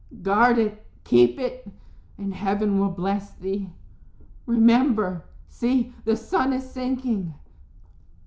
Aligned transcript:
"Guard 0.23 0.57
it, 0.57 0.83
keep 1.03 1.39
it, 1.39 1.69
and 2.17 2.33
heaven 2.33 2.79
will 2.79 2.89
bless 2.89 3.33
thee. 3.35 3.69
Remember! 4.47 5.23
See, 5.47 5.93
the 6.05 6.17
sun 6.17 6.53
is 6.53 6.67
sinking." 6.67 7.35